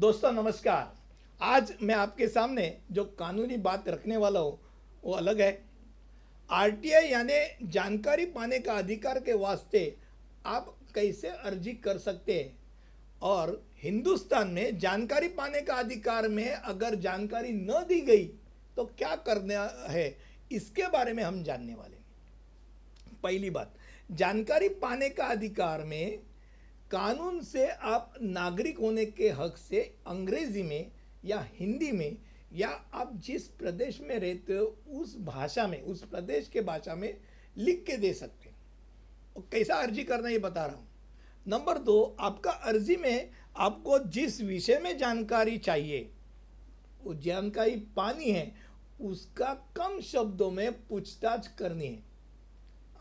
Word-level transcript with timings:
दोस्तों, 0.00 0.30
नमस्कार। 0.32 0.92
आज 1.40 1.72
मैं 1.82 1.94
आपके 1.94 2.26
सामने 2.28 2.64
जो 2.92 3.02
कानूनी 3.18 3.56
बात 3.56 3.88
रखने 3.88 4.16
वाला 4.16 4.40
हूँ, 4.40 4.58
वो 5.04 5.12
अलग 5.12 5.40
है। 5.40 5.50
आरटीआई 6.50 7.08
यानी 7.08 7.66
जानकारी 7.68 8.24
पाने 8.26 8.58
का 8.58 8.74
अधिकार 8.74 9.18
के 9.20 9.32
वास्ते 9.32 9.82
आप 10.46 10.74
कैसे 10.94 11.28
अर्जी 11.28 11.72
कर 11.78 11.98
सकते 11.98 12.34
हैं? 12.34 12.56
और 13.22 13.62
हिंदुस्तान 13.82 14.48
में 14.48 14.78
जानकारी 14.78 15.28
पाने 15.30 15.60
का 15.60 15.74
अधिकार 15.74 16.28
में 16.28 16.50
अगर 16.50 16.94
जानकारी 17.00 17.52
न 17.52 17.84
दी 17.88 18.00
गई 18.00 18.24
तो 18.76 18.84
क्या 18.98 19.14
करना 19.18 19.68
है? 19.90 20.16
इसके 20.52 20.88
बारे 20.88 21.12
में 21.12 21.22
हम 21.22 21.42
जानने 21.42 21.74
वाले 21.74 21.96
हैं। 21.96 23.20
पहली 23.22 23.50
बात, 23.50 23.74
जानकारी 24.10 24.68
पाने 24.80 25.08
का 25.10 25.26
अधिकार 25.26 25.84
में 25.84 26.18
कानून 26.90 27.40
से 27.40 27.66
आप 27.68 28.14
नागरिक 28.22 28.78
होने 28.78 29.04
के 29.04 29.28
हक 29.30 29.56
से 29.56 29.80
अंग्रेज़ी 30.06 30.62
में 30.62 30.90
या 31.24 31.48
हिंदी 31.54 31.92
में 31.92 32.16
या 32.52 32.68
आप 32.68 33.12
जिस 33.16 33.48
प्रदेश 33.48 34.00
में 34.00 34.18
रहते 34.18 34.52
हो, 34.52 34.64
उस 34.90 35.16
भाषा 35.20 35.66
में, 35.66 35.82
उस 35.82 36.04
प्रदेश 36.04 36.48
के 36.48 36.60
भाषा 36.60 36.94
में 36.94 37.16
लिख 37.56 37.84
के 37.86 37.96
दे 37.96 38.12
सकते 38.12 38.48
हैं। 38.48 38.56
और 39.36 39.48
कैसा 39.52 39.74
अर्जी 39.74 40.04
करना 40.04 40.28
ये 40.28 40.38
बता 40.38 40.66
रहा 40.66 40.76
हूँ। 40.76 40.88
नंबर 41.46 41.78
दो, 41.78 42.16
आपका 42.20 42.50
अर्जी 42.50 42.96
में 42.96 43.30
आपको 43.56 43.98
जिस 43.98 44.40
विषय 44.40 44.78
में 44.78 44.98
जानकारी 44.98 45.58
चाहिए, 45.58 46.10
वो 47.04 47.14
जानकारी 47.14 47.76
पानी 47.96 48.30
है, 48.30 48.52
उसका 49.00 49.54
कम 49.76 50.00
शब्दों 50.00 50.50
में 50.50 50.72
पूछताछ 50.88 51.46
करनी 51.46 51.86
है। 51.86 52.02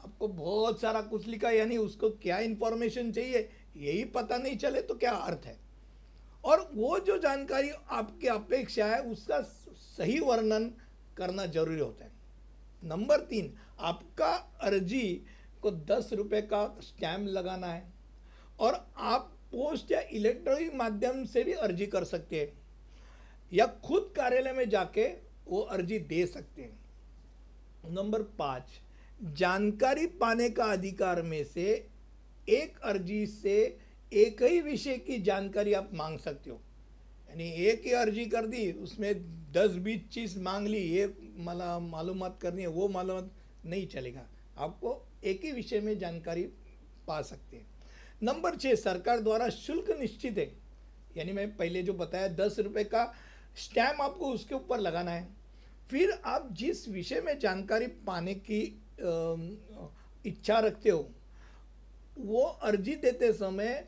आपको 0.04 0.28
बहुत 0.28 0.82
सारा 0.82 1.02
कुछ 1.02 1.28
लिखा 1.28 1.50
यानी 1.50 1.78
उसको 1.78 2.10
क्या 2.10 2.40
इंफॉर्मेशन 2.40 3.12
चाहिए 3.12 3.50
यही 3.78 4.04
पता 4.06 4.38
नहीं 4.38 4.58
चले 4.58 4.82
तो 4.82 4.96
क्या 4.96 5.12
अर्थ 5.12 5.46
है? 5.46 5.58
और 6.44 6.70
वो 6.74 7.00
जो 7.00 7.18
जानकारी 7.18 7.70
आपकी 7.70 8.28
अपेक्षा 8.28 8.86
है, 8.86 9.02
उसका 9.02 9.42
सही 9.42 10.20
वर्णन 10.20 10.72
करना 11.18 11.46
ज़रूरी 11.46 11.80
होता 11.80 12.06
है। 12.06 12.12
नंबर 12.84 13.20
तीन, 13.20 13.54
आपका 13.80 14.32
अर्जी 14.62 15.22
को 15.62 15.72
दस 15.72 16.10
रुपये 16.14 16.42
का 16.42 16.66
स्टैम्प 16.82 17.30
लगाना 17.30 17.68
है 17.68 17.84
और 18.60 18.74
आप 18.98 19.36
पोस्ट 19.52 19.92
या 19.92 20.00
इलेक्ट्रॉनिक 20.02 20.74
माध्यम 20.76 21.24
से 21.26 21.44
भी 21.44 21.54
अर्जी 21.54 21.86
कर 21.88 22.04
सकते 22.04 22.40
हैं 22.40 22.52
या 23.54 23.66
खुद 23.86 24.14
कार्यालय 24.16 24.54
में 24.54 24.70
जाके 24.70 25.08
वो 25.48 25.60
अर्जी 25.62 26.00
दे 26.00 26.26
सकते 26.26 26.62
हैं। 26.62 26.80
नंबर 27.86 28.22
पाँच, 28.40 28.64
जानकारी 29.34 30.06
पाने 30.08 30.50
का 30.50 30.66
अधिकार 30.66 31.22
में 31.22 31.44
से 31.44 31.88
एक 32.50 32.80
अर्जी 32.80 33.26
से 33.28 33.78
एक 34.14 34.42
ही 34.44 34.62
विषय 34.62 34.98
की 34.98 35.18
जानकारी 35.20 35.74
आप 35.74 35.90
मांग 35.94 36.18
सकते 36.20 36.50
हो। 36.50 36.62
यानी 37.30 37.50
एक 37.66 37.86
ही 37.86 37.92
अर्जी 37.92 38.26
कर 38.26 38.46
दी, 38.46 38.72
उसमें 38.72 39.14
दस, 39.52 39.76
बीस 39.76 40.02
चीज़ 40.12 40.40
मांग 40.40 40.68
ली, 40.68 40.78
ये 40.78 41.14
मला 41.38 41.80
मालूम 41.80 42.28
करनी 42.42 42.62
है, 42.62 42.68
वो 42.68 42.88
मालूम 42.88 43.30
नहीं 43.66 43.88
चलेगा। 43.88 44.26
आपको 44.58 45.08
एक 45.24 45.44
ही 45.44 45.52
विषय 45.52 45.80
में 45.80 45.98
जानकारी 46.00 46.44
पा 47.08 47.22
सकते 47.22 47.58
हैं। 47.58 47.66
नंबर 48.24 48.56
छः 48.56 48.76
सरकार 48.76 49.20
द्वारा 49.20 49.50
शुल्क 49.50 49.90
निश्चित 50.00 50.38
है। 50.38 50.52
यानी 51.18 51.32
मैं 51.32 51.56
पहले 51.58 51.84
जो 51.84 51.94
बताया, 51.94 52.28
दस 52.28 52.60
रुपये 52.60 52.84
का 52.84 53.04
स्टैम्प 53.58 54.02
आपको 54.02 54.32
उसके 54.32 54.56
ऊपर 54.56 54.80
लगाना 54.80 55.12
है। 55.12 55.28
फिर 55.90 56.12
आप 56.26 56.50
जिस 56.54 56.88
विषय 56.90 57.22
में 57.22 57.38
जानकारी 57.40 57.88
पाने 57.88 58.34
की 58.34 58.62
इच्छा 60.26 60.60
रखते 60.60 60.90
हो 60.90 61.10
वो 62.20 62.42
अर्जी 62.42 62.96
देते 62.96 63.32
समय, 63.34 63.88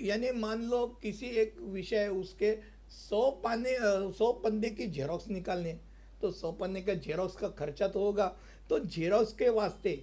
यानी 0.00 0.30
मान 0.32 0.62
लो 0.62 0.86
किसी 1.02 1.26
एक 1.40 1.56
विषय 1.68 2.08
उसके 2.10 2.56
सौ 2.90 3.30
पाने 3.44 3.76
सौ 4.12 4.32
पन्ने 4.44 4.70
की 4.70 4.86
जेरोक्स 4.88 5.28
निकालने 5.28 5.78
तो 6.22 6.30
सौ 6.30 6.52
पन्ने 6.52 6.80
का 6.82 6.94
जेरोक्स 6.96 7.36
का 7.36 7.48
खर्चा 7.48 7.88
तो 7.88 8.00
होगा। 8.00 8.26
तो 8.70 8.78
जेरोक्स 8.78 9.32
के 9.32 9.48
वास्ते 9.48 10.02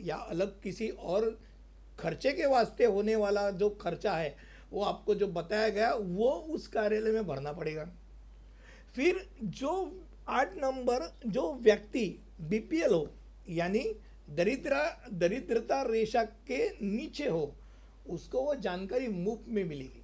या 0.00 0.16
अलग 0.16 0.60
किसी 0.62 0.88
और 0.88 1.30
खर्चे 1.98 2.32
के 2.32 2.46
वास्ते 2.46 2.84
होने 2.84 3.16
वाला 3.16 3.50
जो 3.50 3.68
खर्चा 3.80 4.12
है, 4.12 4.36
वो 4.72 4.82
आपको 4.82 5.14
जो 5.14 5.26
बताया 5.28 5.68
गया, 5.68 5.92
वो 5.94 6.30
उस 6.30 6.66
कार्यालय 6.68 7.10
में 7.10 7.26
भरना 7.26 7.52
पड़ेगा। 7.52 7.84
फिर 8.94 9.26
जो 9.42 10.02
आठ 10.28 10.56
नंबर 10.56 11.10
जो 11.26 11.52
व्यक्ति 11.54 12.06
बीपीएल 12.40 12.92
हो, 12.92 13.08
यानी 13.48 13.84
दरिद्रा, 14.30 15.08
दरिद्रता 15.12 15.82
रेशा 15.82 16.22
के 16.22 16.68
नीचे 16.86 17.28
हो, 17.28 17.54
उसको 18.08 18.42
वो 18.42 18.54
जानकारी 18.54 19.08
मुफ़्त 19.08 19.44
में 19.48 19.64
मिलेगी। 19.64 20.02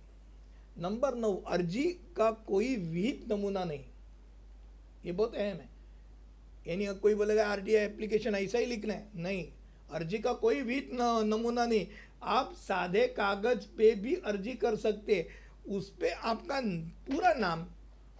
नंबर 0.78 1.14
नौ, 1.14 1.34
अर्जी 1.36 1.84
का 2.16 2.30
कोई 2.30 2.76
विहित 2.76 3.24
नमूना 3.32 3.64
नहीं। 3.64 3.84
ये 5.06 5.12
बहुत 5.12 5.34
अहम 5.34 5.56
है। 5.56 5.68
यानी 6.66 6.86
कोई 6.94 7.14
बोलेगा 7.14 7.46
आर 7.46 7.60
टी 7.60 7.72
एप्लीकेशन 7.72 8.34
ऐसा 8.34 8.58
ही 8.58 8.66
लिखना 8.66 8.94
है। 8.94 9.08
नहीं, 9.16 9.44
अर्जी 9.90 10.18
का 10.18 10.32
कोई 10.32 10.60
विहित 10.62 10.90
नमूना 10.92 11.66
नहीं। 11.66 11.86
आप 12.22 12.52
सादे 12.56 13.06
कागज़ 13.08 13.66
पे 13.76 13.94
भी 13.94 14.14
अर्जी 14.14 14.52
कर 14.54 14.76
सकते 14.76 15.26
उस 15.68 15.90
पर 15.90 16.12
आपका 16.12 16.60
पूरा 17.06 17.32
नाम 17.34 17.66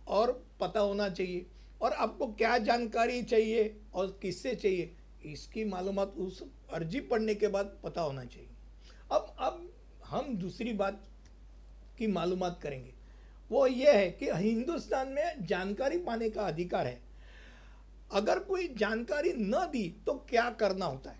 और 0.09 0.33
पता 0.61 0.81
होना 0.81 1.09
चाहिए। 1.09 1.47
और 1.83 1.93
आपको 1.93 2.27
क्या 2.27 2.57
जानकारी 2.59 3.23
चाहिए 3.23 3.75
और 3.95 4.19
किससे 4.23 4.55
चाहिए? 4.55 4.95
इसकी 5.25 5.65
मालूम 5.65 5.99
उस 5.99 6.43
अर्जी 6.73 7.01
पढ़ने 7.01 7.35
के 7.35 7.49
बाद 7.49 7.77
पता 7.85 8.01
होना 8.01 8.25
चाहिए। 8.25 8.49
अब 9.13 9.35
अब 9.39 9.69
हम 10.05 10.35
दूसरी 10.37 10.73
बात 10.73 11.03
की 11.99 12.07
मालूम 12.07 12.49
करेंगे। 12.63 12.93
वो 13.51 13.67
ये 13.67 13.93
है 13.93 14.11
कि 14.11 14.31
हिंदुस्तान 14.31 15.09
में 15.09 15.47
जानकारी 15.47 15.99
पाने 15.99 16.31
का 16.31 16.43
अधिकार 16.43 16.87
है। 16.87 17.01
अगर 18.13 18.39
कोई 18.39 18.69
जानकारी 18.69 19.33
न 19.33 19.67
दी 19.73 19.89
तो 20.07 20.13
क्या 20.31 20.49
करना 20.51 20.87
होता 20.87 21.11
है? 21.11 21.19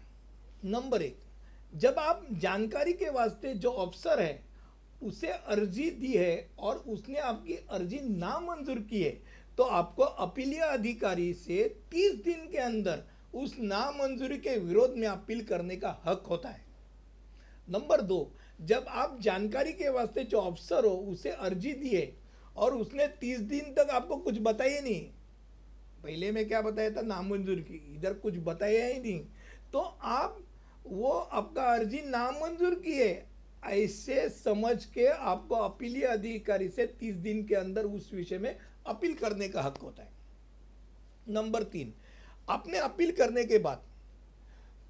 नंबर 0.65 1.03
एक, 1.03 1.19
जब 1.75 1.99
आप 1.99 2.27
जानकारी 2.33 2.93
के 2.93 3.11
वास्ते 3.11 3.55
जो 3.55 3.71
अफसर 3.71 4.21
है, 4.21 4.43
उसे 5.03 5.29
अर्जी 5.29 5.91
दी 5.91 6.13
है 6.13 6.51
और 6.59 6.77
उसने 6.89 7.19
आपकी 7.19 7.55
अर्जी 7.71 7.99
नामंजूर 8.01 8.79
की 8.81 9.03
है 9.03 9.11
तो 9.59 9.63
आपको 9.65 10.03
अपीलीय 10.03 10.61
अधिकारी 10.61 11.33
से 11.35 11.65
30 11.91 12.23
दिन 12.25 12.47
के 12.51 12.59
अंदर 12.59 13.03
उस 13.35 13.57
नामंजूरी 13.59 14.39
के 14.39 14.59
विरोध 14.59 14.91
में 14.91 15.09
अपील 15.09 15.45
करने 15.45 15.77
का 15.77 16.03
हक 16.05 16.25
होता 16.31 16.49
है। 16.49 16.65
नंबर 17.71 18.01
दो, 18.01 18.35
जब 18.61 18.85
आप 18.89 19.19
जानकारी 19.21 19.73
के 19.73 19.89
वास्ते 19.89 20.25
जो 20.25 20.39
अफसर 20.39 20.85
हो, 20.85 20.97
उसे 20.97 21.31
अर्जी 21.31 21.73
दिए 21.73 22.17
और 22.57 22.77
उसने 22.77 23.09
तीस 23.09 23.41
दिन 23.41 23.61
तक 23.61 23.89
आपको 23.91 24.17
कुछ 24.17 24.39
बताया 24.41 24.81
नहीं। 24.81 25.11
पहले 26.03 26.33
में 26.33 26.49
क्या 26.49 26.63
बताया 26.63 26.91
था? 26.91 27.01
नामंजूर 27.01 27.57
की। 27.57 27.95
इधर 27.95 28.15
कुछ 28.15 28.35
बताया 28.37 28.87
ही 28.87 29.01
नहीं। 29.01 29.27
तो 29.73 29.79
आप, 30.03 30.47
वो 30.87 31.11
आपका 31.11 31.63
अर्जी 31.63 32.01
नामंजूर 32.03 32.75
किए 32.75 33.27
ऐसे 33.65 34.29
समझ 34.29 34.85
के 34.85 35.07
आपको 35.07 35.55
अपीलीय 35.55 36.05
अधिकारी 36.05 36.69
से 36.69 36.87
तीस 36.87 37.17
दिन 37.17 37.47
के 37.47 37.55
अंदर 37.55 37.85
उस 37.85 38.15
विषय 38.15 38.39
में 38.39 38.59
अपील 38.87 39.15
करने 39.15 39.49
का 39.49 39.63
हक 39.63 39.79
होता 39.79 40.03
है। 40.03 40.09
नंबर 41.29 41.63
तीन 41.63 41.95
आपने 42.51 42.79
अपील 42.79 43.11
करने 43.13 43.45
के 43.45 43.59
बाद 43.59 43.83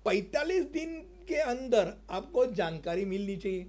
45 0.06 0.71
दिन 0.72 0.94
के 1.28 1.37
अंदर 1.37 1.93
आपको 2.10 2.47
जानकारी 2.53 3.04
मिलनी 3.04 3.37
चाहिए। 3.37 3.66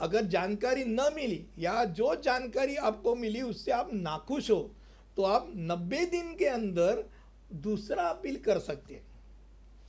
अगर 0.00 0.24
जानकारी 0.26 0.84
न 0.84 1.08
मिली 1.14 1.44
या 1.58 1.84
जो 1.90 2.14
जानकारी 2.22 2.76
आपको 2.84 3.14
मिली 3.14 3.42
उससे 3.42 3.72
आप 3.72 3.90
नाखुश 3.94 4.50
हो 4.50 4.60
तो 5.16 5.22
आप 5.24 5.52
90 5.68 6.04
दिन 6.10 6.34
के 6.34 6.46
अंदर 6.46 7.04
दूसरा 7.62 8.02
अपील 8.04 8.36
कर 8.36 8.58
सकते 8.60 8.94
हैं। 8.94 9.04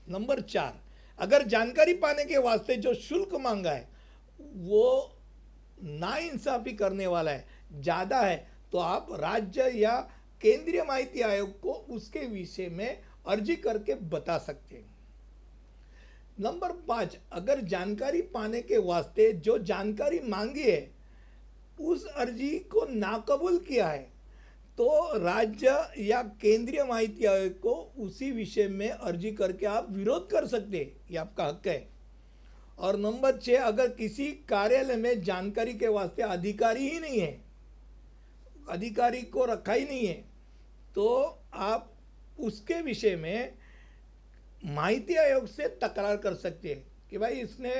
नंबर 0.07 0.41
चार, 0.41 0.79
अगर 1.19 1.43
जानकारी 1.45 1.93
पाने 1.95 2.25
के 2.25 2.37
वास्ते 2.39 2.75
जो 2.77 2.93
शुल्क 2.95 3.33
मांगा 3.41 3.71
है, 3.71 3.87
वो 4.39 5.13
नाइंसाफ़ी 5.79 6.73
करने 6.73 7.07
वाला 7.07 7.31
है, 7.31 7.45
ज़्यादा 7.73 8.19
है 8.21 8.47
तो 8.71 8.77
आप 8.79 9.07
राज्य 9.13 9.69
या 9.71 9.97
केंद्रीय 10.41 10.83
माहिती 10.83 11.21
आयोग 11.23 11.59
को 11.59 11.73
उसके 11.89 12.25
विषय 12.27 12.69
में 12.69 13.01
अर्जी 13.27 13.55
करके 13.57 13.95
बता 14.09 14.37
सकते 14.39 14.75
हैं। 14.75 14.85
नंबर 16.39 16.71
पाँच, 16.87 17.17
अगर 17.33 17.61
जानकारी 17.63 18.21
पाने 18.29 18.61
के 18.61 18.77
वास्ते 18.79 19.31
जो 19.33 19.57
जानकारी 19.59 20.19
मांगी 20.25 20.63
है, 20.63 20.89
उस 21.79 22.05
अर्जी 22.07 22.49
को 22.71 22.85
नाकबूल 22.89 23.57
किया 23.59 23.87
है 23.87 24.15
तो 24.77 25.17
राज्य 25.17 25.69
या 25.99 26.21
केंद्रीय 26.41 26.83
माहिती 26.83 27.25
आयोग 27.25 27.59
को 27.59 27.73
उसी 27.99 28.31
विषय 28.31 28.67
में 28.69 28.89
अर्जी 28.89 29.31
करके 29.31 29.65
आप 29.65 29.87
विरोध 29.91 30.29
कर 30.31 30.47
सकते 30.47 30.77
हैं, 30.77 30.91
ये 31.11 31.17
आपका 31.17 31.45
हक 31.45 31.67
है। 31.67 31.87
और 32.77 32.97
नंबर 32.97 33.37
छः 33.37 33.63
अगर 33.63 33.87
किसी 33.89 34.27
कार्यालय 34.49 34.95
में 34.95 35.21
जानकारी 35.23 35.73
के 35.73 35.87
वास्ते 35.89 36.21
अधिकारी 36.23 36.89
ही 36.89 36.99
नहीं 36.99 37.19
है, 37.19 37.39
अधिकारी 38.69 39.21
को 39.23 39.45
रखा 39.45 39.73
ही 39.73 39.85
नहीं 39.85 40.05
है 40.07 40.13
तो 40.95 41.07
आप 41.53 41.91
उसके 42.39 42.81
विषय 42.81 43.15
में 43.15 43.53
माहिती 44.65 45.15
आयोग 45.17 45.47
से 45.47 45.67
तकरार 45.81 46.17
कर 46.17 46.33
सकते 46.35 46.69
हैं 46.69 46.83
कि 47.09 47.17
भाई 47.17 47.39
इसने 47.41 47.73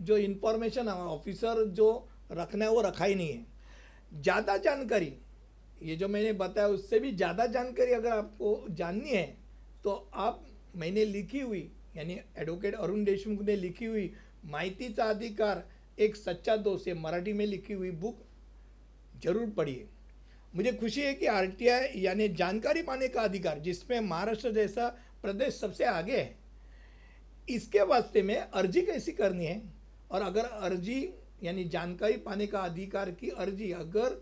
जो 0.00 0.16
इन्फॉर्मेशन 0.18 0.88
ऑफिसर 0.88 1.64
जो 1.70 1.88
रखना 2.32 2.64
है 2.64 2.70
वो 2.70 2.80
रखा 2.82 3.04
ही 3.04 3.14
नहीं 3.14 3.28
है। 3.28 3.46
ज़्यादा 4.12 4.56
जानकारी, 4.58 5.12
ये 5.82 5.96
जो 5.96 6.08
मैंने 6.08 6.32
बताया 6.34 6.68
उससे 6.68 6.98
भी 6.98 7.12
ज़्यादा 7.12 7.46
जानकारी 7.48 7.92
अगर 7.92 8.10
आपको 8.10 8.64
जाननी 8.70 9.10
है 9.10 9.26
तो 9.84 9.90
आप, 10.14 10.42
मैंने 10.76 11.04
लिखी 11.04 11.40
हुई, 11.40 11.70
यानी 11.96 12.18
एडवोकेट 12.38 12.74
अरुण 12.74 13.04
देशमुख 13.04 13.42
ने 13.42 13.56
लिखी 13.56 13.84
हुई 13.84 14.12
माहितीचा 14.46 15.04
अधिकार 15.04 15.62
एक 15.98 16.16
सच्चा 16.16 16.56
दोस्त 16.58 16.88
ये 16.88 16.94
मराठी 16.94 17.32
में 17.32 17.44
लिखी 17.46 17.72
हुई 17.72 17.90
बुक 17.92 18.24
ज़रूर 19.22 19.50
पढ़िए। 19.50 19.86
मुझे 20.56 20.72
खुशी 20.72 21.02
है 21.02 21.12
कि 21.14 21.26
आरटीआई 21.26 22.00
यानी 22.00 22.28
जानकारी 22.30 22.82
पाने 22.82 23.08
का 23.08 23.22
अधिकार 23.22 23.58
जिसमें 23.58 23.98
महाराष्ट्र 24.00 24.52
जैसा 24.52 24.88
प्रदेश 25.22 25.54
सबसे 25.54 25.84
आगे 25.84 26.16
है, 26.16 26.36
इसके 27.48 27.82
वास्ते 27.82 28.22
में 28.22 28.36
अर्जी 28.36 28.82
कैसी 28.82 29.12
करनी 29.12 29.44
है? 29.44 29.62
और 30.10 30.22
अगर 30.22 30.44
अर्जी 30.44 31.08
यानी 31.42 31.64
जानकारी 31.66 32.16
पाने 32.18 32.46
का 32.46 32.60
अधिकार 32.60 33.10
की 33.10 33.28
अर्जी 33.30 33.70
अगर 33.72 34.20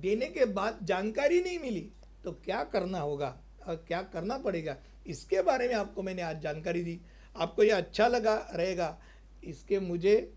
देने 0.00 0.26
के 0.26 0.44
बाद 0.44 0.78
जानकारी 0.82 1.40
नहीं 1.42 1.58
मिली 1.58 1.88
तो 2.24 2.32
क्या 2.34 2.62
करना 2.64 2.98
होगा? 2.98 3.36
और 3.66 3.84
क्या 3.88 4.02
करना 4.04 4.38
पड़ेगा? 4.38 4.76
इसके 5.06 5.42
बारे 5.42 5.68
में 5.68 5.74
आपको 5.74 6.02
मैंने 6.02 6.22
आज 6.22 6.40
जानकारी 6.40 6.82
दी। 6.84 7.00
आपको 7.36 7.62
यह 7.62 7.76
अच्छा 7.76 8.06
लगा, 8.08 8.34
रहेगा। 8.54 8.98
इसके 9.44 9.78
मुझे 9.80 10.32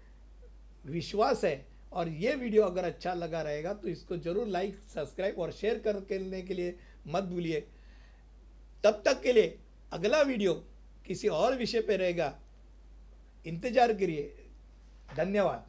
विश्वास 0.85 1.43
है 1.45 1.55
और 1.95 2.09
ये 2.09 2.33
वीडियो 2.35 2.63
अगर 2.63 2.85
अच्छा 2.85 3.13
लगा 3.13 3.41
रहेगा 3.41 3.73
तो 3.73 3.87
इसको 3.87 4.17
ज़रूर 4.19 4.47
लाइक 4.47 4.79
सब्सक्राइब 4.93 5.39
और 5.39 5.51
शेयर 5.51 5.81
करने 5.85 6.41
के 6.41 6.53
लिए 6.53 6.75
मत 7.07 7.23
भूलिए। 7.25 7.59
तब 8.83 9.01
तक 9.05 9.21
के 9.21 9.33
लिए 9.33 9.57
अगला 9.91 10.21
वीडियो 10.23 10.53
किसी 11.05 11.27
और 11.29 11.55
विषय 11.57 11.81
पर 11.81 11.99
रहेगा। 11.99 12.33
इंतज़ार 13.45 13.93
करिए। 13.93 14.33
धन्यवाद। 15.17 15.65